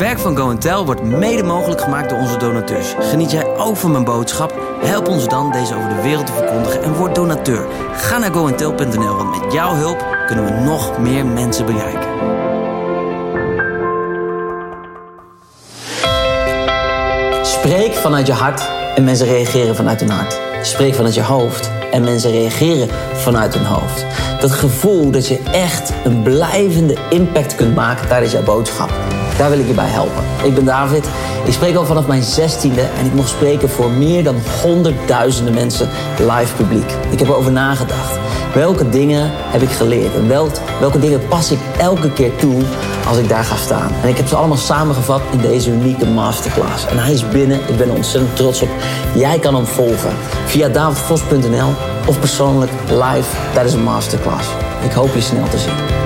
[0.00, 2.94] werk van Go Tell wordt mede mogelijk gemaakt door onze donateurs.
[2.98, 4.54] Geniet jij ook van mijn boodschap?
[4.82, 7.66] Help ons dan deze over de wereld te verkondigen en word donateur.
[7.92, 12.08] Ga naar goandtell.nl, want met jouw hulp kunnen we nog meer mensen bereiken.
[17.42, 20.40] Spreek vanuit je hart en mensen reageren vanuit hun hart.
[20.62, 24.06] Spreek vanuit je hoofd en mensen reageren vanuit hun hoofd.
[24.40, 28.90] Dat gevoel dat je echt een blijvende impact kunt maken tijdens jouw boodschap.
[29.40, 30.24] Daar wil ik je bij helpen.
[30.42, 31.08] Ik ben David.
[31.44, 35.88] Ik spreek al vanaf mijn zestiende en ik mocht spreken voor meer dan honderdduizenden mensen
[36.18, 36.90] live publiek.
[37.10, 38.18] Ik heb erover nagedacht.
[38.54, 40.28] Welke dingen heb ik geleerd en
[40.80, 42.62] welke dingen pas ik elke keer toe
[43.08, 43.92] als ik daar ga staan?
[44.02, 46.86] En ik heb ze allemaal samengevat in deze unieke masterclass.
[46.86, 47.60] En hij is binnen.
[47.68, 48.70] Ik ben er ontzettend trots op.
[49.14, 50.12] Jij kan hem volgen
[50.46, 51.68] via davidvos.nl
[52.06, 54.48] of persoonlijk live tijdens een masterclass.
[54.84, 55.99] Ik hoop je snel te zien.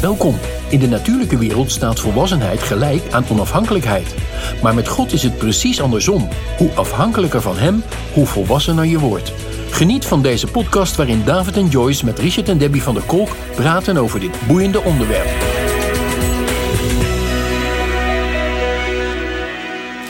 [0.00, 0.38] Welkom.
[0.68, 4.14] In de natuurlijke wereld staat volwassenheid gelijk aan onafhankelijkheid.
[4.62, 6.28] Maar met God is het precies andersom.
[6.58, 7.82] Hoe afhankelijker van Hem,
[8.12, 9.32] hoe volwassener je wordt.
[9.70, 13.28] Geniet van deze podcast waarin David en Joyce met Richard en Debbie van der Kolk
[13.54, 15.28] praten over dit boeiende onderwerp.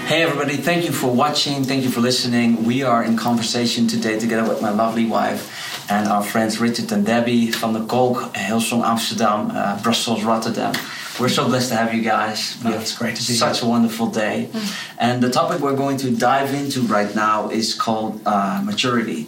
[0.04, 2.66] Hey everybody, thank you for watching, thank you for listening.
[2.66, 7.04] We are in conversation today together with my lovely wife and our friends Richard and
[7.04, 10.74] Debbie van der Kolk, Hillsong Amsterdam, uh, Brussels, Rotterdam.
[11.18, 12.56] We're so blessed to have you guys.
[12.64, 13.68] Oh, it's great to see Such you.
[13.68, 14.48] a wonderful day.
[14.52, 14.94] Mm.
[14.98, 19.26] And the topic we're going to dive into right now is called uh, maturity.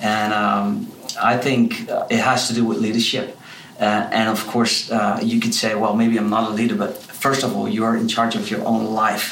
[0.00, 0.90] And um,
[1.20, 3.36] I think uh, it has to do with leadership.
[3.78, 6.96] Uh, and of course, uh, you could say, well, maybe I'm not a leader, but
[7.20, 9.28] first of all, you are in charge of your own life.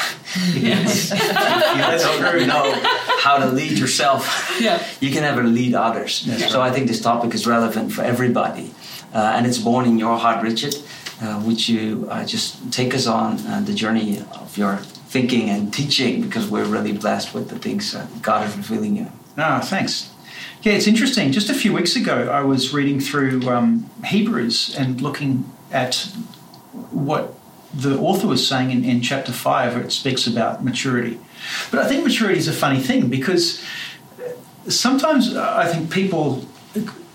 [0.55, 1.11] yes.
[1.11, 2.80] you don't know
[3.20, 4.56] how to lead yourself.
[4.61, 4.84] Yeah.
[5.00, 6.24] You can never lead others.
[6.27, 6.61] That's so.
[6.61, 8.74] I think this topic is relevant for everybody.
[9.14, 10.74] Uh, and it's born in your heart, Richard.
[11.20, 14.77] Uh, would you uh, just take us on uh, the journey of your
[15.08, 19.07] thinking and teaching because we're really blessed with the things God is revealing you.
[19.39, 20.11] Ah, thanks.
[20.62, 21.33] Yeah, it's interesting.
[21.33, 26.11] Just a few weeks ago, I was reading through um, Hebrews and looking at
[26.91, 27.37] what
[27.74, 31.18] the author was saying in, in chapter 5, where it speaks about maturity.
[31.70, 33.62] But I think maturity is a funny thing because
[34.68, 36.45] sometimes I think people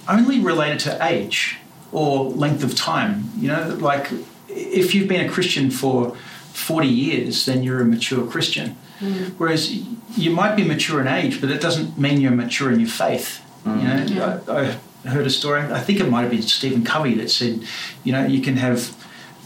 [0.07, 1.57] only relate it to age
[1.91, 3.29] or length of time.
[3.37, 4.09] You know, like
[4.47, 6.15] if you've been a Christian for
[6.53, 8.77] 40 years, then you're a mature Christian.
[8.99, 9.33] Mm.
[9.37, 9.71] Whereas
[10.17, 13.43] you might be mature in age, but it doesn't mean you're mature in your faith.
[13.65, 13.81] Mm.
[13.81, 14.53] You know, yeah.
[14.53, 15.61] I, I, heard a story.
[15.61, 17.63] I think it might have been Stephen Covey that said,
[18.05, 18.95] you know, you can have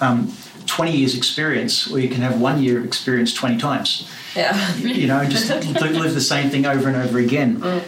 [0.02, 0.32] um,
[0.68, 4.10] 20 years experience, or you can have one year of experience 20 times.
[4.36, 4.76] Yeah.
[4.76, 7.60] you know, just live the same thing over and over again.
[7.60, 7.84] Mm.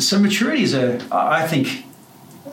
[0.00, 1.84] So maturity is a, I think,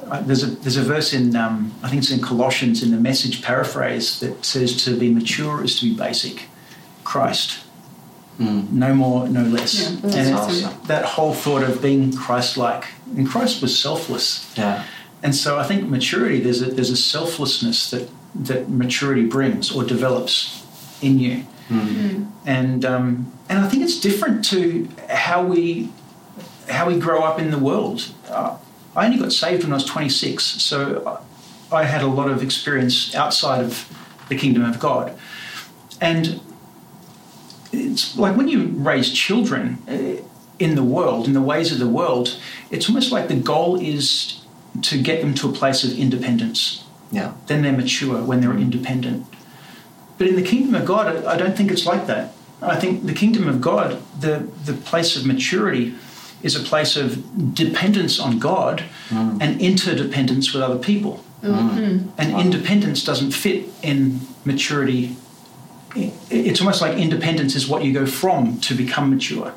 [0.10, 2.98] uh, there's a there's a verse in um, I think it's in Colossians in the
[2.98, 6.44] Message paraphrase that says to be mature is to be basic,
[7.04, 7.60] Christ.
[8.40, 8.72] Mm.
[8.72, 9.82] No more, no less.
[9.82, 10.88] Yeah, and awesome.
[10.88, 12.86] that whole thought of being Christ-like,
[13.16, 14.54] and Christ was selfless.
[14.56, 14.86] Yeah.
[15.24, 19.84] And so I think maturity there's a there's a selflessness that that maturity brings or
[19.84, 20.64] develops
[21.02, 22.30] in you, mm.
[22.46, 25.92] and um, and I think it's different to how we
[26.70, 28.14] how we grow up in the world.
[28.30, 28.58] Uh,
[28.96, 31.22] I only got saved when I was 26, so
[31.72, 33.88] I had a lot of experience outside of
[34.30, 35.18] the kingdom of God,
[36.02, 36.42] and
[37.72, 40.24] it's like when you raise children uh,
[40.60, 42.40] in the world, in the ways of the world,
[42.72, 44.42] it's almost like the goal is
[44.82, 46.84] to get them to a place of independence.
[47.12, 47.34] Yeah.
[47.48, 49.26] Then they're mature when they're independent.
[50.18, 52.34] But in the kingdom of God, I don't think it's like that.
[52.62, 55.94] I think the kingdom of God, the, the place of maturity,
[56.42, 59.38] is a place of dependence on God mm.
[59.42, 61.24] and interdependence with other people.
[61.42, 62.10] Mm-hmm.
[62.18, 62.40] And wow.
[62.40, 65.16] independence doesn't fit in maturity.
[65.96, 69.54] It's almost like independence is what you go from to become mature.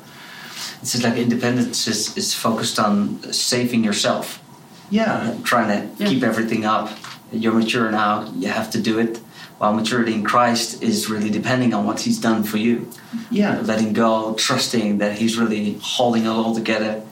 [0.81, 4.43] It's like independence is, is focused on saving yourself.
[4.89, 5.37] Yeah.
[5.43, 6.09] Trying to yeah.
[6.09, 6.89] keep everything up
[7.31, 9.17] you're mature now, you have to do it.
[9.57, 12.89] While maturity in Christ is really depending on what He's done for you.
[13.29, 13.59] Yeah.
[13.61, 17.03] Letting go, trusting that He's really holding it all together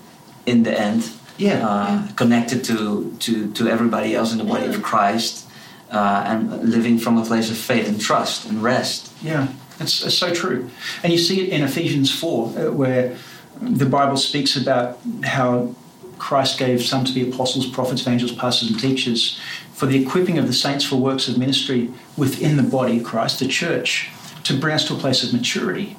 [0.46, 1.12] in the end.
[1.38, 1.68] Yeah.
[1.68, 2.08] Uh, yeah.
[2.16, 4.74] Connected to, to, to everybody else in the body yeah.
[4.74, 5.50] of Christ
[5.92, 9.12] uh, and living from a place of faith and trust and rest.
[9.22, 9.48] Yeah,
[9.80, 10.70] it's, it's so true.
[11.04, 13.18] And you see it in Ephesians 4, uh, where
[13.62, 15.76] the Bible speaks about how
[16.18, 19.40] Christ gave some to be apostles, prophets, evangelists, pastors, and teachers
[19.80, 23.40] for the equipping of the saints for works of ministry within the body of Christ,
[23.40, 24.10] the church,
[24.44, 25.96] to bring us to a place of maturity.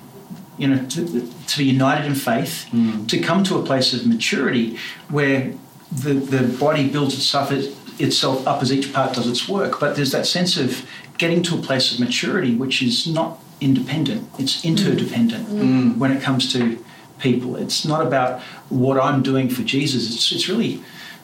[0.59, 3.09] You know, to, to be united in faith, mm.
[3.09, 4.77] to come to a place of maturity
[5.09, 5.55] where
[5.91, 7.51] the, the body builds itself,
[7.99, 9.81] itself up as each part does its work.
[9.81, 10.87] But there's that sense of
[11.17, 14.65] getting to a place of maturity which is not independent, it's mm.
[14.67, 15.97] interdependent mm.
[15.97, 16.85] when it comes to
[17.19, 17.57] people.
[17.57, 20.15] It's not about what I'm doing for Jesus.
[20.15, 20.83] It's, it's really,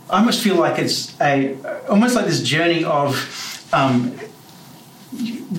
[0.08, 1.56] I almost feel like it's a,
[1.88, 4.12] almost like this journey of um,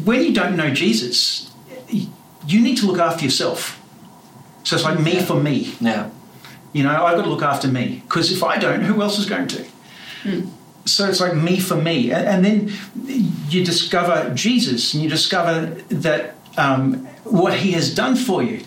[0.03, 1.51] when you don't know Jesus,
[1.89, 3.81] you need to look after yourself.
[4.63, 5.75] So it's like me for me.
[5.79, 6.09] Yeah.
[6.73, 9.25] You know, I've got to look after me because if I don't, who else is
[9.25, 9.65] going to?
[10.85, 12.71] So it's like me for me, and, and then
[13.49, 18.63] you discover Jesus, and you discover that um, what He has done for you,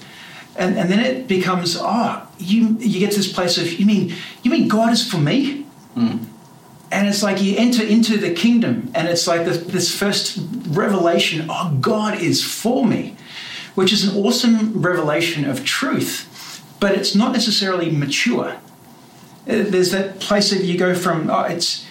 [0.56, 4.14] and, and then it becomes oh, you you get to this place of you mean
[4.42, 5.59] you mean God is for me,
[6.92, 10.38] and it's like you enter into the kingdom, and it's like this, this first
[10.68, 13.16] revelation oh, God is for me,
[13.74, 18.56] which is an awesome revelation of truth, but it's not necessarily mature.
[19.48, 21.86] Uh, There's that place that you go from oh, it's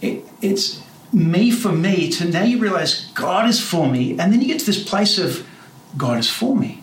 [0.00, 0.82] it, it's
[1.12, 4.60] me for me to now you realize God is for me, and then you get
[4.60, 5.46] to this place of
[5.96, 6.80] God is for me,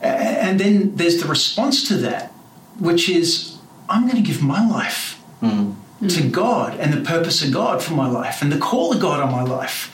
[0.00, 2.32] and then there's the response to that,
[2.78, 3.58] which is
[3.88, 5.22] I'm going to give my life
[6.06, 9.20] to God and the purpose of God for my life and the call of God
[9.20, 9.92] on my life.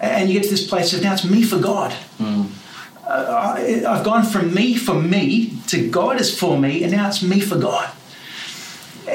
[0.00, 1.92] And you get to this place of now it's me for God.
[2.20, 7.08] Uh, I, I've gone from me for me to God is for me, and now
[7.08, 7.90] it's me for God.
[9.08, 9.10] A-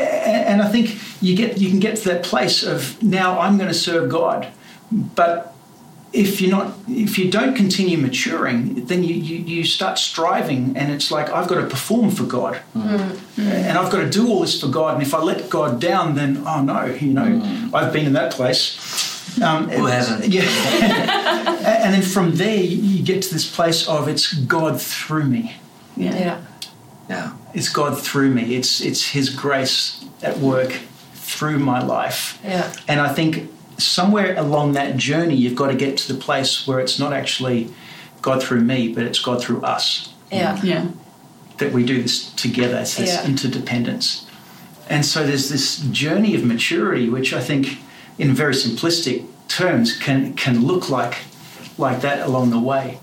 [0.49, 3.69] And I think you get you can get to that place of now I'm going
[3.69, 4.47] to serve God,
[4.91, 5.54] but
[6.15, 10.91] if you're not if you don't continue maturing, then you, you, you start striving, and
[10.91, 14.59] it's like I've got to perform for God, and I've got to do all this
[14.61, 14.95] for God.
[14.95, 18.31] And if I let God down, then oh no, you know I've been in that
[18.31, 19.03] place.
[19.41, 20.25] Um, Who hasn't?
[20.33, 20.43] Yeah.
[21.83, 25.57] and then from there, you you get to this place of it's God through me.
[25.97, 26.17] Yeah.
[26.17, 26.41] Yeah.
[27.09, 27.33] Yeah.
[27.53, 28.55] It's God through me.
[28.55, 30.71] It's it's His grace at work
[31.13, 32.39] through my life.
[32.43, 32.71] Yeah.
[32.87, 36.79] And I think somewhere along that journey, you've got to get to the place where
[36.79, 37.69] it's not actually
[38.21, 40.13] God through me, but it's God through us.
[40.31, 40.59] Yeah.
[40.63, 40.87] Yeah.
[41.57, 42.77] That we do this together.
[42.79, 43.25] It's this Yeah.
[43.25, 44.25] interdependence.
[44.89, 47.79] And so there's this journey of maturity, which I think,
[48.17, 51.17] in very simplistic terms, can can look like
[51.77, 52.99] like that along the way.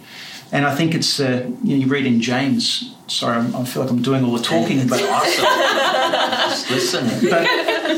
[0.52, 2.94] And I think it's uh, you, know, you read in James.
[3.08, 5.44] Sorry, I'm, I feel like I'm doing all the talking, but awesome.
[6.50, 7.30] Just listening.
[7.30, 7.46] but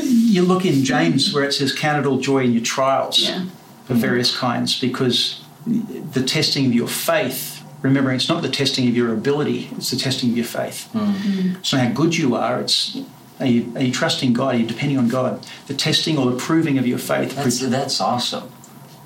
[0.03, 3.43] you look in James where it says, "Count it all joy in your trials Yeah.
[3.89, 7.51] of various kinds," because the testing of your faith.
[7.81, 10.89] Remembering, it's not the testing of your ability; it's the testing of your faith.
[10.93, 11.01] Mm.
[11.01, 11.55] Mm-hmm.
[11.59, 12.97] It's not how good you are; it's
[13.39, 14.55] are you, are you trusting God?
[14.55, 15.45] Are you depending on God?
[15.67, 17.35] The testing or the proving of your faith.
[17.35, 18.45] That's that's awesome.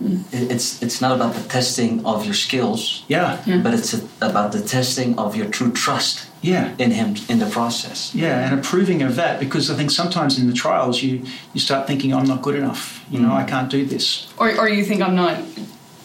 [0.01, 0.23] Mm.
[0.31, 3.57] It's it's not about the testing of your skills, yeah, Yeah.
[3.57, 8.13] but it's about the testing of your true trust yeah, in Him in the process.
[8.15, 11.21] yeah, and approving of that because I think sometimes in the trials you
[11.53, 14.27] you start thinking, "I'm not good enough." You know, I can't do this.
[14.37, 15.35] Or, or you think I'm not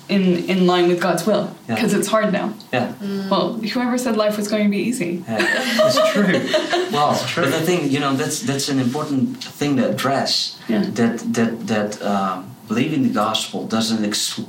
[0.09, 1.75] in in line with God's will Yeah.
[1.77, 2.53] because it's hard now.
[2.73, 2.93] Yeah.
[3.31, 5.23] Well, whoever said life was going to be easy?
[5.29, 5.47] yeah.
[5.87, 6.39] It's true.
[6.93, 7.45] Well, true.
[7.45, 10.59] but the thing, you know, that's that's an important thing to address.
[10.69, 10.83] Yeah.
[10.95, 14.41] That that that um, believing the gospel doesn't ex-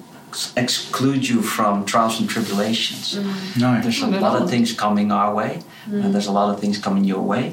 [0.58, 3.16] exclude you from trials and tribulations.
[3.58, 3.80] No.
[3.82, 5.52] There's a lot of things coming our way,
[6.04, 7.46] and there's a lot of things coming your way.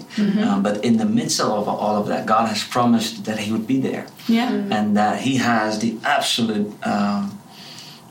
[0.47, 3.67] Um, but in the midst of all of that, God has promised that He would
[3.67, 4.51] be there, Yeah.
[4.77, 7.39] and that He has the absolute, um,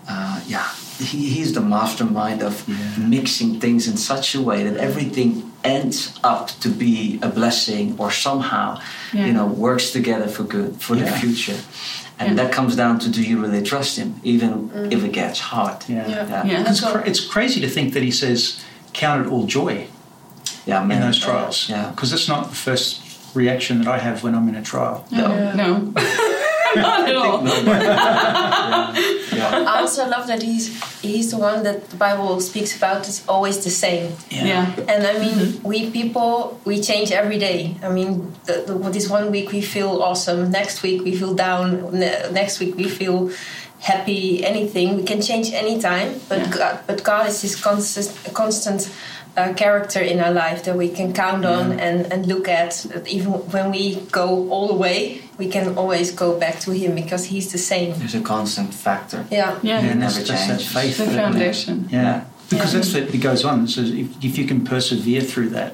[0.07, 0.67] uh, yeah,
[0.99, 2.53] he, He's the mastermind of
[2.97, 5.29] mixing things in such a way that everything
[5.63, 8.79] ends up to be a blessing or somehow,
[9.13, 9.25] Yeah.
[9.27, 11.57] you know, works together for good for the future.
[12.21, 12.43] And Yeah.
[12.43, 14.91] that comes down to do you really trust Him, even mm.
[14.91, 15.77] if it gets hard.
[15.87, 16.07] Yeah.
[16.07, 16.45] Yeah.
[16.45, 16.69] Yeah.
[16.69, 18.63] It's, cra- it's crazy to think that he says,
[18.93, 19.87] count it all joy
[20.65, 21.69] Yeah, in those trials.
[21.69, 21.89] Yeah.
[21.91, 23.01] Because that's not the first
[23.33, 25.05] reaction that I have when I'm in a trial.
[25.11, 25.53] No.
[25.53, 25.93] No.
[26.75, 27.41] not at all.
[29.41, 29.65] yeah.
[29.67, 30.65] I also love that he's
[31.01, 34.13] he's the one that the Bible speaks about is always the same.
[34.29, 34.73] Yeah.
[34.87, 35.67] And I mean, mm-hmm.
[35.67, 37.75] we people we change every day.
[37.83, 40.51] I mean, the, the, this one week we feel awesome.
[40.51, 41.91] Next week we feel down.
[41.99, 43.31] Ne- next week we feel
[43.79, 44.45] happy.
[44.45, 46.19] Anything we can change anytime.
[46.29, 46.57] But Yeah.
[46.57, 48.89] God, but God is this constant constant
[49.37, 52.85] uh, character in our life that we can count on and and look at.
[53.07, 57.25] Even when we go all the way, we can always go back to Him because
[57.25, 57.97] He's the same.
[57.99, 59.25] There's a constant factor.
[59.31, 59.57] Yeah.
[59.63, 59.79] Yeah.
[59.79, 60.73] and that's, never that's that changes.
[60.73, 60.97] faith.
[60.97, 61.87] The foundation.
[61.89, 62.23] Yeah.
[62.49, 62.79] Because Yeah.
[62.81, 63.67] that's what it goes on.
[63.67, 65.73] So if, if you can persevere through that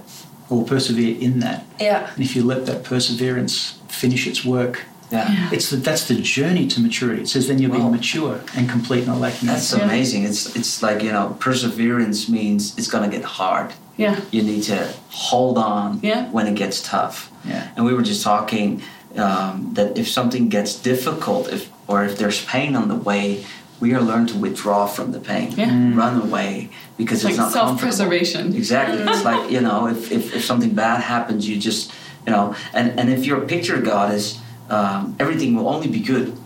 [0.49, 2.09] or persevere in that, Yeah.
[2.13, 5.49] and if you let that perseverance finish its work, Yeah.
[5.53, 7.21] It's the, that's the journey to maturity.
[7.21, 9.47] It says then you'll be mature and complete, not lacking.
[9.47, 9.89] That's anything.
[9.89, 10.23] amazing.
[10.25, 13.73] It's it's like you know, perseverance means it's gonna get hard.
[13.95, 14.19] Yeah.
[14.31, 16.29] You need to hold on Yeah.
[16.31, 17.31] when it gets tough.
[17.45, 17.67] Yeah.
[17.75, 18.81] And we were just talking
[19.15, 23.45] um, that if something gets difficult, if or if there's pain on the way,
[23.79, 25.71] we are learned to withdraw from the pain, Yeah.
[25.95, 28.53] run away because It's it's, like not self-preservation.
[28.55, 28.99] Exactly.
[29.03, 31.91] It's like you know, if, if if something bad happens, you just
[32.25, 34.37] you know, and and if your picture of God is
[34.69, 36.37] um, everything will only be good.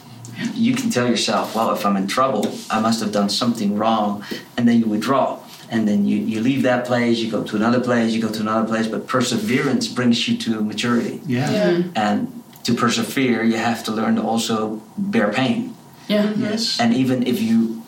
[0.54, 4.24] You can tell yourself, well, if I'm in trouble, I must have done something wrong,
[4.58, 5.40] and then you withdraw.
[5.70, 8.42] And then you, you leave that place, you go to another place, you go to
[8.42, 11.22] another place, but perseverance brings you to maturity.
[11.26, 11.50] Yeah.
[11.50, 11.84] Yeah.
[11.96, 15.76] And to persevere, you have to learn to also bear pain.
[16.10, 16.34] Yeah.
[16.36, 16.78] Yes.
[16.80, 17.84] And even if you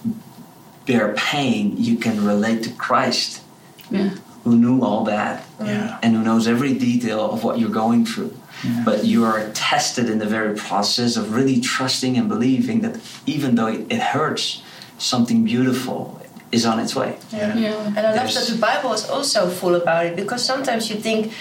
[0.86, 3.42] bear pain, you can relate to Christ,
[3.90, 4.16] Yeah.
[4.44, 5.98] Who knew all that Yeah.
[6.04, 8.34] and who knows every detail of what you're going through.
[8.64, 8.82] Yeah.
[8.86, 13.56] But you are tested in the very process of really trusting and believing that even
[13.56, 14.62] though it, it hurts,
[14.98, 16.20] something beautiful
[16.52, 17.16] is on its way.
[17.32, 17.56] Yeah.
[17.58, 17.74] Yeah.
[17.96, 20.98] And I love There's- that the Bible is also full about it because sometimes you
[20.98, 21.32] think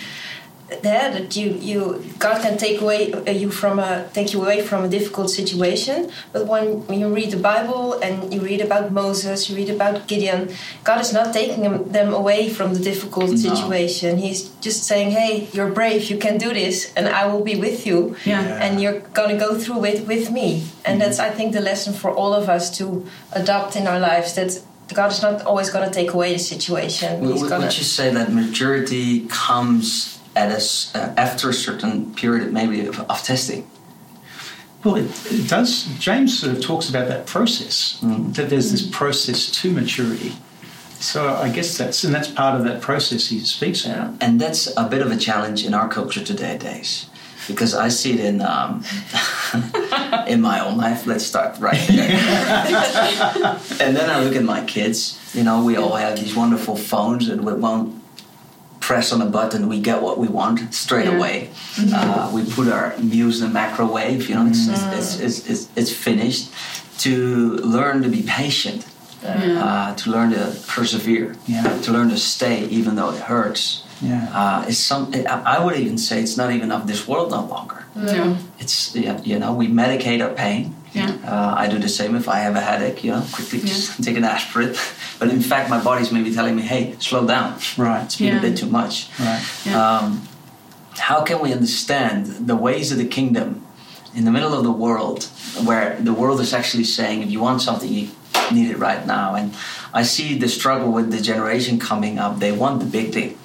[0.82, 4.62] that, that you, you God can take away uh, you from a take you away
[4.62, 8.92] from a difficult situation, but when, when you read the Bible and you read about
[8.92, 10.50] Moses, you read about Gideon,
[10.84, 13.36] God is not taking them, them away from the difficult No.
[13.36, 14.18] situation.
[14.18, 16.10] He's just saying, "Hey, you're brave.
[16.10, 18.40] You can do this, and I will be with you." Yeah.
[18.64, 20.48] and you're gonna go through it with me.
[20.84, 22.84] And that's I think the lesson for all of us to
[23.32, 24.50] adopt in our lives that
[24.94, 27.20] God is not always gonna take away the situation.
[27.20, 32.86] Would would you say that maturity comes at a uh, after a certain period, maybe
[32.86, 33.68] of, of testing?
[34.84, 35.84] Well, it, it does.
[35.98, 37.98] James sort of talks about that process.
[38.02, 40.32] That there's this process to maturity.
[40.98, 44.14] So I guess that's and that's part of that process he speaks about.
[44.20, 47.06] And that's a bit of a challenge in our culture today days.
[47.48, 48.84] Because I see it in um,
[50.28, 51.06] in my own life.
[51.06, 52.10] Let's start right there.
[53.80, 55.18] and then I look at my kids.
[55.34, 58.01] You know, we all have these wonderful phones, and we won't
[58.88, 61.16] press on a button, we get what we want straight Yeah.
[61.16, 61.36] away.
[61.94, 64.28] Uh, we put our news in the microwave.
[64.28, 66.44] You know, it's, it's, it's, it's, it's finished.
[66.98, 68.80] To learn to be patient,
[69.24, 71.62] uh, to learn to persevere, Yeah.
[71.84, 73.82] to learn to stay even though it hurts.
[74.02, 74.28] Yeah.
[74.40, 75.02] Uh, is some.
[75.14, 77.80] I I would even say it's not even of this world no longer.
[77.94, 78.36] No.
[78.62, 78.94] It's
[79.32, 80.74] you know we medicate our pain.
[80.94, 81.10] Yeah.
[81.24, 83.02] Uh, I do the same if I have a headache.
[83.04, 84.74] You know, quickly just take an aspirin.
[85.18, 87.54] But in fact, my body's maybe telling me, "Hey, slow down.
[87.78, 88.02] Right.
[88.04, 88.38] It's been Yeah.
[88.38, 89.42] a bit too much." Right.
[89.64, 89.80] Yeah.
[89.82, 90.22] Um,
[91.08, 93.48] how can we understand the ways of the kingdom
[94.14, 95.20] in the middle of the world,
[95.68, 98.08] where the world is actually saying, "If you want something, you
[98.50, 99.54] need it right now." And
[99.94, 102.38] I see the struggle with the generation coming up.
[102.40, 103.38] They want the big thing.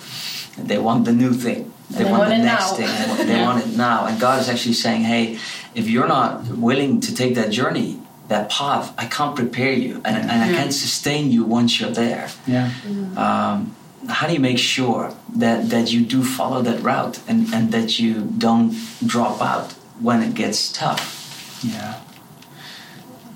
[0.58, 1.72] They want the new thing.
[1.89, 2.75] They, they want, want the it next now.
[2.77, 2.88] thing.
[2.88, 3.46] They want, they Yeah.
[3.46, 4.06] want it now.
[4.08, 5.38] And God is actually saying, hey,
[5.74, 10.17] if you're not willing to take that journey, that path, I can't prepare you and,
[10.29, 12.29] and I can't sustain you once you're there.
[12.46, 12.72] Yeah.
[13.15, 13.74] Um,
[14.10, 18.00] how do you make sure that, that you do follow that route and, and that
[18.00, 18.75] you don't
[19.06, 21.62] drop out when it gets tough?
[21.63, 22.01] Yeah.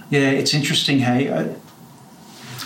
[0.10, 1.00] Yeah, it's interesting.
[1.00, 1.54] Hey, uh,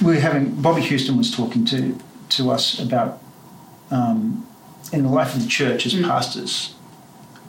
[0.01, 1.97] we were having Bobbie Houston was talking to
[2.29, 3.21] to us about
[3.91, 4.47] um,
[4.91, 6.03] in the life of the church as mm.
[6.03, 6.73] pastors.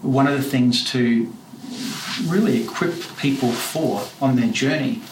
[0.02, 1.32] One of the things to
[2.26, 5.02] really equip people for on their journey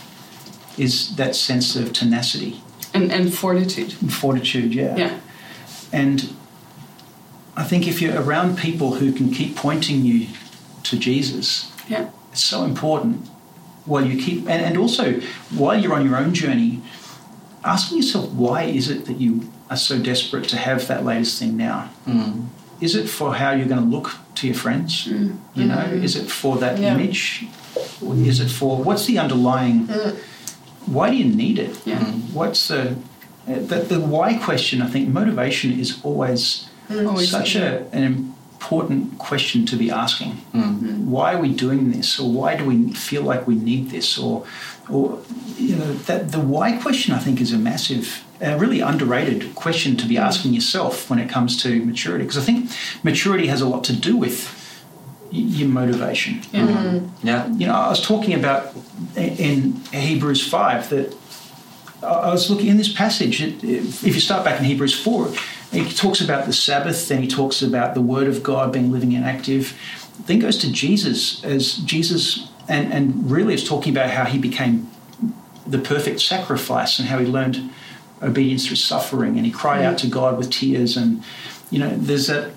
[0.78, 2.60] is that sense of tenacity
[2.92, 3.94] And and fortitude.
[4.00, 4.74] and fortitude.
[4.74, 4.96] Yeah.
[4.96, 5.20] Yeah.
[5.92, 6.34] And
[7.56, 10.28] I think if you're around people who can keep pointing you
[10.84, 12.10] to Jesus, Yeah.
[12.32, 13.28] it's so important
[13.84, 16.80] while you keep and, and also while you're on your own journey
[17.64, 21.56] asking yourself why is it that you are so desperate to have that latest thing
[21.56, 21.90] now.
[22.06, 22.46] Mm.
[22.80, 25.06] is it for how you're going to look to your friends?
[25.06, 25.38] Mm.
[25.54, 26.02] You know mm.
[26.02, 26.94] is it for that Yeah.
[26.94, 27.46] image?
[28.04, 30.16] Or is it for what's the underlying mm.
[30.86, 31.72] why do you need it?
[31.86, 32.02] Yeah.
[32.32, 32.96] what's the
[33.46, 38.33] the, the why question i think motivation is always Always such a, an
[38.64, 41.04] important question to be asking Mm.
[41.14, 42.76] why are we doing this or why do we
[43.08, 44.34] feel like we need this or
[44.88, 45.04] or
[45.68, 48.06] you know that the why question i think is a massive
[48.40, 52.46] a really underrated question to be asking yourself when it comes to maturity because i
[52.48, 52.58] think
[53.02, 54.38] maturity has a lot to do with
[55.30, 57.00] your motivation Yeah.
[57.30, 57.42] Yeah.
[57.60, 58.62] you know i was talking about
[59.16, 59.58] in
[60.08, 61.06] hebrews 5 that
[62.02, 63.36] I I was looking in this passage.
[64.02, 65.32] If you start back in Hebrews 4,
[65.72, 69.14] he talks about the Sabbath, then he talks about the Word of God being living
[69.14, 69.78] and active.
[70.26, 74.90] Then goes to Jesus as Jesus, and, and really is talking about how he became
[75.66, 77.70] the perfect sacrifice and how he learned
[78.22, 81.22] obedience through suffering and he cried out to God with tears and
[81.70, 82.52] you know, there's that.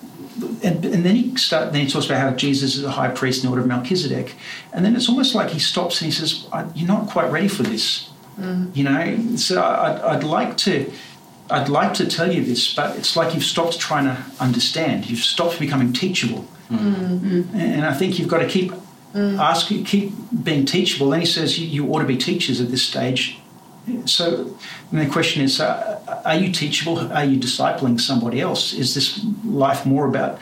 [0.62, 1.72] And, and then he start.
[1.72, 4.36] Then he talks about how Jesus is a high priest in the order of Melchizedek,
[4.72, 7.48] and then it's almost like he stops and he says, "I- "You're not quite ready
[7.48, 8.70] for this." Mm-hmm.
[8.74, 10.92] You know, so I'd, I'd like to,
[11.50, 15.08] I'd like to tell you this, but it's like you've stopped trying to understand.
[15.08, 18.72] You've stopped becoming teachable, and I think you've got to keep
[19.14, 20.12] ask, keep
[20.44, 21.10] being teachable.
[21.10, 23.38] Then he says you, you ought to be teachers at this stage.
[24.04, 24.54] So
[24.92, 26.98] the question is: uh, Are you teachable?
[27.12, 28.74] Are you discipling somebody else?
[28.74, 30.38] Is this life more about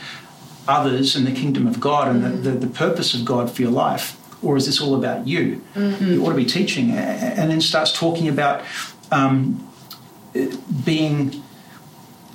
[0.66, 3.70] others and the kingdom of God and the, the, the purpose of God for your
[3.70, 4.16] life?
[4.42, 5.62] Or is this all about you?
[6.00, 6.90] You ought to be teaching.
[6.90, 8.62] And then starts talking about
[9.10, 9.65] um,
[10.84, 11.42] being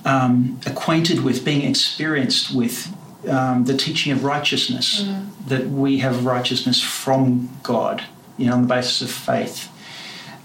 [0.05, 2.93] um, acquainted with, being experienced with
[3.29, 5.05] um, the teaching of righteousness,
[5.47, 8.03] that we have righteousness from God,
[8.37, 9.69] you know, on the basis of faith.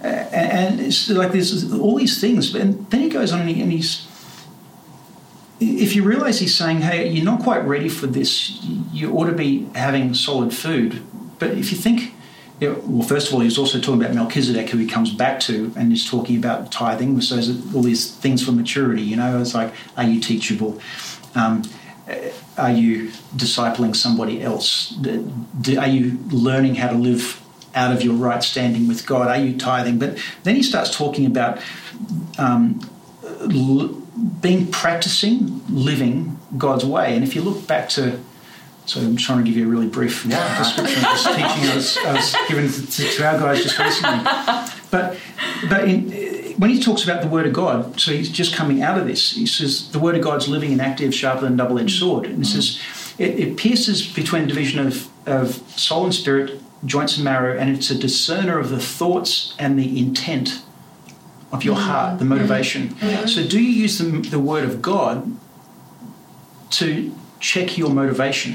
[0.03, 2.55] A- And it's like there's all these things.
[2.55, 4.07] And then he goes on and, he, and he's
[5.59, 9.33] if you realize he's saying, hey, you're not quite ready for this, you ought to
[9.33, 11.03] be having solid food.
[11.39, 12.13] But if you think,
[12.61, 15.73] know, well, first of all, he's also talking about Melchizedek, who he comes back to,
[15.77, 17.15] and he's talking about tithing.
[17.15, 20.81] There's all these things for maturity, you know, it's like, are you teachable?
[21.35, 21.63] Um,
[22.57, 24.97] are you discipling somebody else?
[25.07, 27.43] Are you learning how to live
[27.75, 29.29] out of your right standing with God?
[29.29, 29.99] Are you tithing?
[29.99, 31.61] But then he starts talking about
[32.39, 32.81] um,
[34.41, 37.15] being practicing living God's way.
[37.15, 38.19] And if you look back to,
[38.87, 40.59] so I'm trying to give you a really brief Yeah.
[40.59, 44.25] description of this teaching I was, I was given to, to our guys just recently.
[44.91, 45.19] But
[45.69, 48.99] but in, when he talks about the Word of God, so he's just coming out
[48.99, 49.33] of this.
[49.33, 52.01] He says the Word of God's living and active, sharper than a double-edged mm.
[52.01, 52.27] sword.
[52.27, 52.81] And he says
[53.19, 57.91] it, it pierces between division of, of soul and spirit, joints and marrow, and it's
[57.91, 60.63] a discerner of the thoughts and the intent
[61.53, 61.83] of your mm.
[61.83, 62.91] heart, the motivation.
[62.91, 63.29] Mm.
[63.29, 65.37] So, do you use the, the Word of God
[66.71, 68.55] to check your motivation?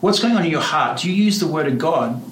[0.00, 1.00] What's going on in your heart?
[1.00, 2.22] Do you use the Word of God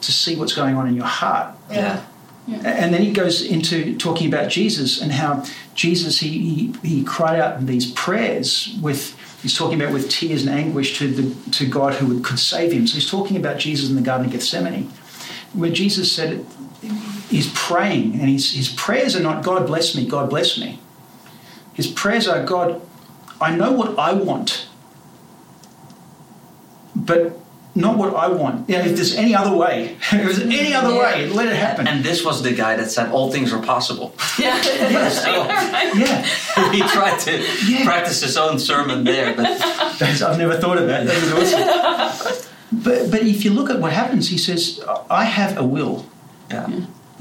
[0.00, 1.54] to see what's going on in your heart?
[1.70, 2.02] Yeah.
[2.48, 7.40] And then he goes into talking about Jesus and how Jesus he, he, he cried
[7.40, 11.66] out in these prayers with he's talking about with tears and anguish to the to
[11.66, 12.86] God who would, could save him.
[12.86, 14.84] So he's talking about Jesus in the Garden of Gethsemane,
[15.54, 16.46] where Jesus said
[17.28, 20.78] he's praying and his, his prayers are not God bless me, God bless me.
[21.74, 22.80] His prayers are God,
[23.40, 24.65] I know what I want,
[27.06, 27.38] but
[27.74, 28.68] not what I want.
[28.70, 31.00] You know, if there's any other way, if there's any other Yeah.
[31.02, 31.86] way, let it happen.
[31.86, 34.14] And this was the guy that said all things are possible.
[34.38, 35.08] Yeah.
[35.08, 35.30] so
[36.04, 36.22] yeah.
[36.72, 37.32] he tried to
[37.68, 37.84] Yeah.
[37.84, 39.44] practice his own sermon there, but
[39.98, 41.06] That's- I've never thought of that.
[41.06, 42.50] That was awesome.
[42.72, 46.04] but but if you look at what happens, he says, "I have a will,
[46.50, 46.66] yeah,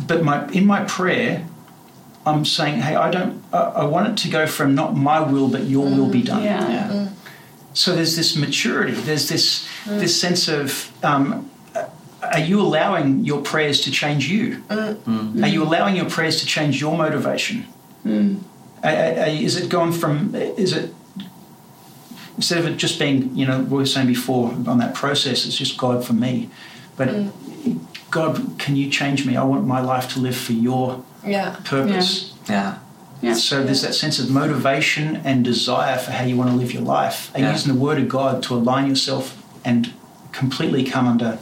[0.07, 1.45] but my in my prayer,
[2.25, 3.43] I'm saying, hey, I don't.
[3.53, 6.25] I, I want it to go from not my will, but your will be mm,
[6.31, 6.43] done.
[6.43, 6.69] Yeah.
[6.69, 7.07] yeah, mm.
[7.73, 8.93] So there's this maturity.
[8.93, 10.91] There's this this sense of.
[11.03, 11.49] Um,
[12.21, 14.63] are you allowing your prayers to change you?
[14.69, 15.43] Mm.
[15.43, 17.67] Are you allowing your prayers to change your motivation?
[18.03, 18.39] Mm.
[18.83, 20.33] Are- are- are- is it gone from?
[20.33, 20.93] Is it
[22.37, 25.45] instead of it just being, you know, what we were saying before on that process,
[25.45, 26.49] it's just God for me.
[26.97, 27.79] But mm.
[28.11, 29.35] God, can you change me?
[29.37, 31.55] I want my life to live for your Yeah.
[31.63, 32.33] purpose.
[32.49, 32.75] yeah,
[33.21, 33.33] Yeah.
[33.35, 36.83] So there's that sense of motivation and desire for how you want to live your
[36.83, 37.31] life.
[37.33, 37.51] And Yeah.
[37.53, 39.93] using the Word of God to align yourself and
[40.31, 41.39] completely come under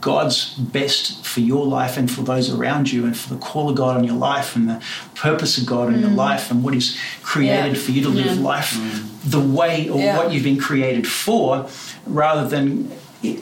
[0.00, 3.76] God's best for your life and for those around you, and for the call of
[3.76, 4.82] God on your life, and the
[5.14, 6.16] purpose of God in your mm.
[6.16, 7.82] life, and what He's created Yeah.
[7.82, 8.42] for you to live Yeah.
[8.42, 9.30] life mm.
[9.30, 10.16] the way or Yeah.
[10.16, 11.66] what you've been created for,
[12.06, 12.90] rather than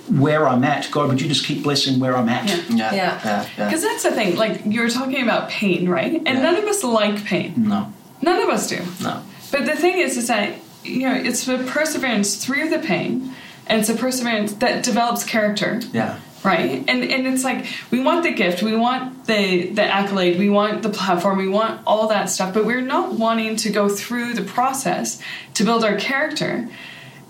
[0.09, 0.91] where I'm at.
[0.91, 2.49] God, would you just keep blessing where I'm at?
[2.49, 2.57] Yeah.
[2.57, 3.21] yeah, Yeah.
[3.25, 3.65] yeah, yeah.
[3.67, 4.35] Because that's the thing.
[4.37, 6.15] Like you're talking about pain, right?
[6.15, 6.43] And Yeah.
[6.43, 7.55] none of us like pain.
[7.57, 8.79] No, None of us do.
[9.03, 13.33] no, But the thing is, is that you know, it's the perseverance through the pain,
[13.67, 16.85] and it's a perseverance that develops character, yeah, right?
[16.89, 20.83] And and it's like we want the gift, we want the the accolade, we want
[20.83, 24.43] the platform, we want all that stuff, but we're not wanting to go through the
[24.43, 25.21] process
[25.55, 26.69] to build our character.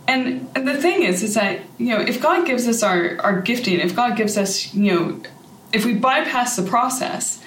[0.07, 3.41] And, and the thing is, is that you know, if God gives us our our
[3.41, 5.21] gifting, if God gives us, you know,
[5.73, 7.41] if we bypass the process,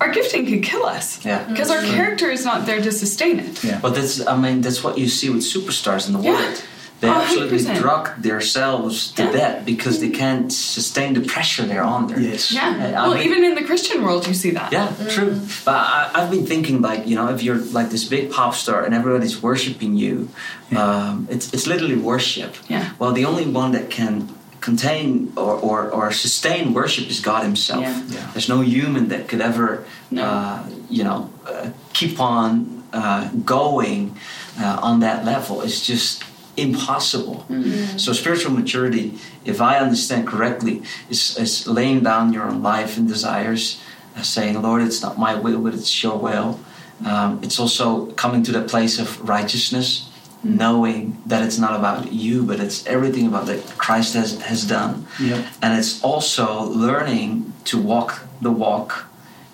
[0.00, 1.24] our gifting could kill us.
[1.24, 1.38] Yeah.
[1.38, 1.52] Mm-hmm.
[1.52, 3.62] Because our character is not there to sustain it.
[3.62, 3.78] Yeah.
[3.80, 6.32] But that's, I mean, that's what you see with superstars in the Yeah.
[6.34, 6.64] world.
[7.02, 7.78] They A absolutely hundred percent.
[7.84, 9.32] drug themselves to Yeah.
[9.40, 12.16] death because they can't sustain the pressure they're under.
[12.20, 12.52] Yes.
[12.52, 12.62] Yeah.
[12.62, 14.68] I- I well, mean- even in the Christian world, you see that.
[14.76, 14.86] Yeah,
[15.16, 15.32] true.
[15.64, 18.78] But I, I've been thinking, like, you know, if you're like this big pop star
[18.86, 20.14] and everybody's worshiping you,
[20.82, 22.52] um, it's, it's literally worship.
[22.68, 22.84] Yeah.
[23.00, 24.28] Well, the only one that can
[24.60, 27.82] contain or, or, or sustain worship is God Himself.
[27.82, 28.00] Yeah.
[28.16, 28.26] Yeah.
[28.32, 30.22] There's no human that could ever, No.
[30.22, 34.14] uh, you know, uh, keep on uh, going
[34.60, 36.22] uh, on that level It's just
[36.56, 37.46] impossible.
[37.96, 43.08] So spiritual maturity, if I understand correctly, is, is laying down your own life and
[43.08, 43.80] desires,
[44.16, 46.60] uh, saying, Lord, it's not my will, but it's your will.
[47.04, 50.10] Um, it's also coming to the place of righteousness,
[50.44, 55.06] knowing that it's not about you, but it's everything about that Christ has, has done.
[55.18, 55.48] Yeah.
[55.62, 59.06] And it's also learning to walk the walk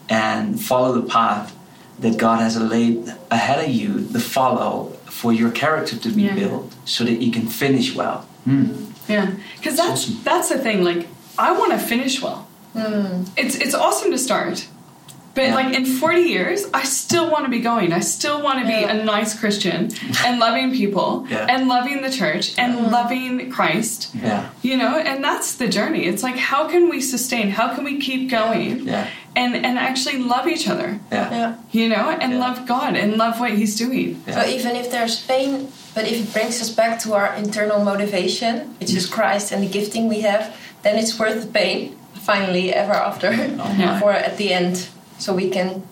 [0.09, 1.55] and follow the path
[1.99, 6.35] that God has laid ahead of you, the follow for your character to be Yeah.
[6.35, 8.27] built so that you can finish well.
[8.45, 8.67] Hmm.
[9.09, 10.21] Yeah, because that's awesome.
[10.25, 10.85] that's the thing.
[10.85, 11.07] Like,
[11.39, 12.47] I want to finish well.
[12.75, 13.25] Hmm.
[13.37, 14.67] It's it's awesome to start,
[15.39, 15.55] but Yeah.
[15.61, 17.89] like in forty years, I still want to be going.
[18.01, 18.93] I still want to be Yeah.
[18.93, 19.81] a nice Christian
[20.27, 21.47] and loving people Yeah.
[21.53, 23.99] and loving the church and loving Christ.
[24.29, 24.41] Yeah.
[24.69, 26.03] You know, and that's the journey.
[26.11, 27.47] It's like how can we sustain?
[27.61, 28.71] How can we keep going?
[28.93, 29.05] Yeah.
[29.43, 30.89] And and actually love each other.
[31.17, 31.27] Yeah.
[31.39, 31.51] Yeah.
[31.79, 32.45] You know, and Yeah.
[32.47, 34.09] love God and love what He's doing.
[34.27, 34.35] Yeah.
[34.37, 35.51] So even if there's pain,
[35.95, 39.71] but if it brings us back to our internal motivation, which is Christ and the
[39.79, 40.45] gifting we have,
[40.85, 41.79] then it's worth the pain.
[42.33, 43.29] Finally, ever after,
[43.65, 43.99] oh Yeah.
[44.03, 44.75] for at the end,
[45.19, 45.83] so we can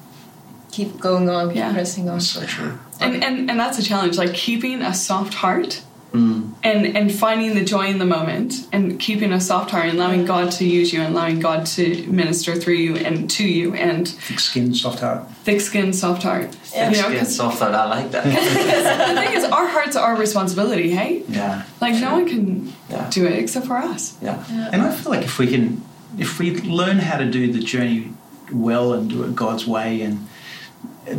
[0.71, 1.73] keep going on, keep Yeah.
[1.73, 2.21] pressing on.
[2.21, 2.79] So true.
[3.01, 4.17] And, and and that's a challenge.
[4.19, 6.53] Like keeping a soft heart Mm.
[6.63, 10.25] and and finding the joy in the moment and keeping a soft heart and allowing
[10.25, 14.09] God to use you and allowing God to minister through you and to you and
[14.09, 15.29] Thick skin, soft heart.
[15.45, 16.57] thick skin, soft heart.
[16.73, 16.91] Yeah.
[16.91, 18.25] You know, Yeah, 'cause soft thought, I like that.
[19.15, 20.91] the thing is, our hearts are our responsibility.
[20.91, 21.63] Hey, yeah.
[21.83, 23.11] like no one can Yeah.
[23.11, 24.15] do it except for us.
[24.23, 24.39] Yeah.
[24.73, 25.83] And I feel like if we can,
[26.19, 26.47] if we
[26.81, 28.13] learn how to do the journey
[28.53, 30.27] well and do it God's way and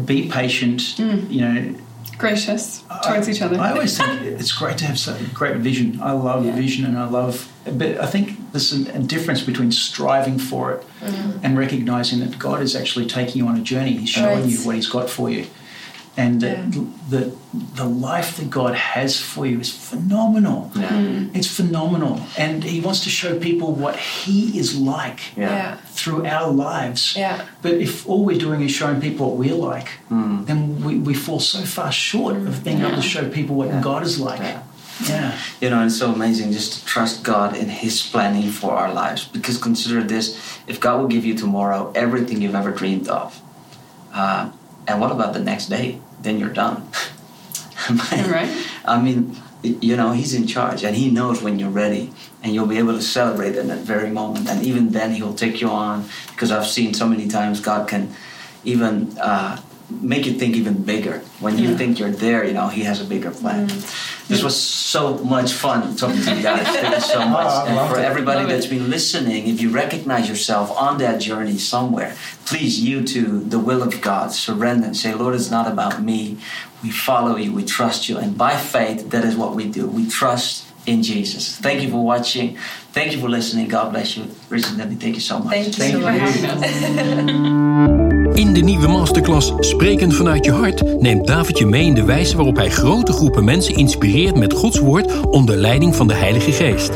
[0.06, 1.30] be patient, mm.
[1.30, 1.76] you know,
[2.18, 3.60] Gracious towards I, each other.
[3.60, 6.00] I always think it's great to have such great vision.
[6.02, 6.56] I love Yeah.
[6.56, 10.84] vision and I love, but I think there's a, a difference between striving for it
[11.02, 11.40] mm.
[11.44, 13.98] and recognizing that God is actually taking you on a journey.
[13.98, 14.50] He's showing Right.
[14.50, 15.46] you what He's got for you.
[16.20, 16.66] And Yeah.
[17.10, 17.32] the,
[17.76, 20.72] the life that God has for you is phenomenal.
[20.76, 21.38] Yeah.
[21.38, 22.20] It's phenomenal.
[22.38, 25.50] And He wants to show people what He is like Yeah.
[25.50, 25.78] Yeah.
[26.00, 27.14] through our lives.
[27.16, 27.42] Yeah.
[27.62, 30.46] But if all we're doing is showing people what we're like, Mm.
[30.48, 33.82] then we, we fall so far short of being able to show people what Yeah.
[33.82, 34.40] God is like.
[34.42, 34.62] Yeah.
[35.08, 35.32] Yeah.
[35.62, 39.22] You know, it's so amazing just to trust God in His planning for our lives.
[39.36, 43.40] Because consider this if God will give you tomorrow everything you've ever dreamed of,
[44.16, 44.50] uh,
[44.88, 46.00] and what about the next day?
[46.28, 46.84] Then you're done.
[48.12, 48.52] Right.
[48.84, 52.12] I mean, you know, He's in charge and He knows when you're ready.
[52.44, 54.50] And you'll be able to celebrate in that very moment.
[54.50, 56.04] And even then, He'll take you on.
[56.32, 58.14] Because I've seen so many times God can
[58.66, 61.22] even uh, make you think even bigger.
[61.40, 61.78] When you Yeah.
[61.78, 63.70] think you're there, you know, He has a bigger plan.
[63.70, 64.28] Mm.
[64.28, 66.68] This was so much fun talking to you guys.
[66.68, 67.48] Thank you so much.
[67.48, 68.04] Oh, and for it.
[68.04, 68.70] everybody Love that's it.
[68.70, 73.82] been listening, if you recognize yourself on that journey somewhere, please you to the will
[73.82, 74.34] of God.
[74.34, 76.38] Surrender and say, Lord, it's not about me.
[76.84, 78.18] We follow you, we trust you.
[78.18, 79.88] And by faith, that is what we do.
[79.88, 81.58] We trust in Jesus.
[81.62, 82.58] Thank you for watching.
[82.92, 83.70] Thank you for listening.
[83.70, 84.26] God bless you.
[84.50, 85.76] Richard thank you so much.
[85.76, 88.06] Thank you so much.
[88.38, 92.36] In de nieuwe masterclass Sprekend vanuit je hart neemt David je mee in de wijze
[92.36, 96.94] waarop hij grote groepen mensen inspireert met Gods woord onder leiding van de Heilige Geest.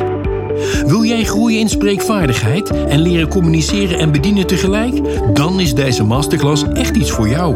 [0.86, 5.02] Wil jij groeien in spreekvaardigheid en leren communiceren en bedienen tegelijk?
[5.36, 7.56] Dan is deze masterclass echt iets voor jou.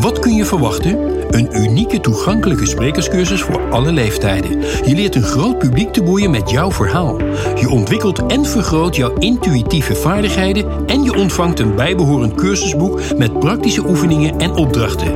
[0.00, 1.11] Wat kun je verwachten?
[1.32, 4.60] Een unieke toegankelijke sprekerscursus voor alle leeftijden.
[4.60, 7.18] Je leert een groot publiek te boeien met jouw verhaal.
[7.60, 13.88] Je ontwikkelt en vergroot jouw intuïtieve vaardigheden en je ontvangt een bijbehorend cursusboek met praktische
[13.88, 15.12] oefeningen en opdrachten.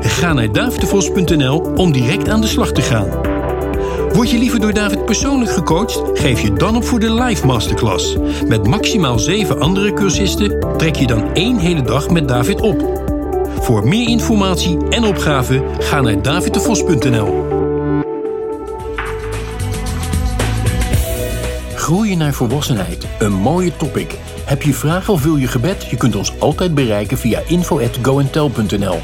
[0.00, 3.08] Ga naar davidevos.nl om direct aan de slag te gaan.
[4.12, 6.02] Word je liever door David persoonlijk gecoacht?
[6.12, 8.16] Geef je dan op voor de live masterclass.
[8.48, 13.05] Met maximaal 7 andere cursisten trek je dan één hele dag met David op.
[13.66, 17.44] Voor meer informatie en opgaven ga naar davidevos.nl.
[21.74, 24.18] Groeien naar volwassenheid, een mooie topic.
[24.44, 25.86] Heb je vragen of wil je gebed?
[25.90, 29.00] Je kunt ons altijd bereiken via info@goentel.nl.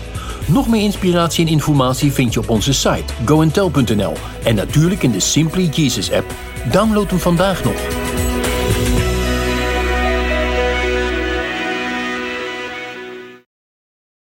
[0.47, 4.13] Nog meer inspiratie en informatie vind je op onze site goentel.nl
[4.45, 6.35] en natuurlijk in de Simply Jesus app.
[6.71, 8.02] Download hem vandaag nog.